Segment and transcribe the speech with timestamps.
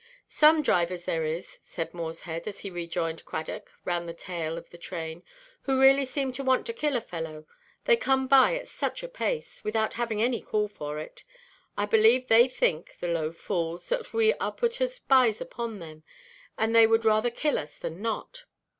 [0.29, 4.79] "Some drivers there is," said Morshead, as he rejoined Cradock round the tail of the
[4.79, 5.21] train,
[5.65, 7.45] "who really seem to want to kill a fellow,
[7.85, 11.23] they come by at such a pace, without having any call for it.
[11.77, 16.01] I believe they think, the low fools, that we are put as spies upon them,
[16.57, 18.45] and they would rather kill us than not.